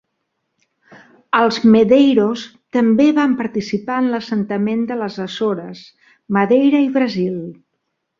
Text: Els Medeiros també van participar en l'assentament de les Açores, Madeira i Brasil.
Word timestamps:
Els 1.39 1.57
Medeiros 1.73 2.45
també 2.77 3.05
van 3.17 3.35
participar 3.41 3.97
en 4.05 4.09
l'assentament 4.15 4.81
de 4.93 4.97
les 5.03 5.19
Açores, 5.27 5.83
Madeira 6.39 6.83
i 6.87 6.91
Brasil. 6.97 7.37